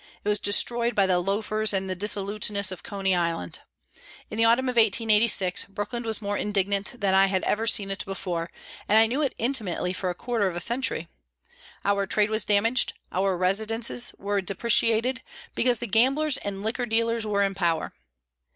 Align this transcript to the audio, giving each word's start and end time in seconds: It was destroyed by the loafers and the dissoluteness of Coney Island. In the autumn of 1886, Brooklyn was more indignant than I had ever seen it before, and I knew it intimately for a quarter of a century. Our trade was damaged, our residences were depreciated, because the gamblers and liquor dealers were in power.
It 0.23 0.27
was 0.29 0.39
destroyed 0.39 0.95
by 0.95 1.05
the 1.05 1.19
loafers 1.19 1.73
and 1.73 1.87
the 1.87 1.93
dissoluteness 1.93 2.71
of 2.71 2.81
Coney 2.81 3.13
Island. 3.13 3.59
In 4.31 4.37
the 4.39 4.45
autumn 4.45 4.67
of 4.67 4.75
1886, 4.75 5.65
Brooklyn 5.65 6.01
was 6.01 6.23
more 6.23 6.35
indignant 6.39 6.99
than 6.99 7.13
I 7.13 7.27
had 7.27 7.43
ever 7.43 7.67
seen 7.67 7.91
it 7.91 8.03
before, 8.03 8.49
and 8.87 8.97
I 8.97 9.05
knew 9.05 9.21
it 9.21 9.35
intimately 9.37 9.93
for 9.93 10.09
a 10.09 10.15
quarter 10.15 10.47
of 10.47 10.55
a 10.55 10.59
century. 10.59 11.07
Our 11.85 12.07
trade 12.07 12.31
was 12.31 12.45
damaged, 12.45 12.93
our 13.11 13.37
residences 13.37 14.15
were 14.17 14.41
depreciated, 14.41 15.21
because 15.53 15.77
the 15.77 15.85
gamblers 15.85 16.37
and 16.37 16.63
liquor 16.63 16.87
dealers 16.87 17.27
were 17.27 17.43
in 17.43 17.53
power. 17.53 17.93